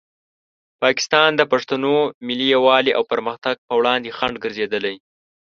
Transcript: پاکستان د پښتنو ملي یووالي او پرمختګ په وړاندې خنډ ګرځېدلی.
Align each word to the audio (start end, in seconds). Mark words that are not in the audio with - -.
پاکستان 0.81 1.29
د 1.35 1.41
پښتنو 1.51 1.95
ملي 2.27 2.47
یووالي 2.55 2.91
او 2.97 3.03
پرمختګ 3.11 3.55
په 3.67 3.73
وړاندې 3.79 4.15
خنډ 4.17 4.35
ګرځېدلی. 4.43 4.95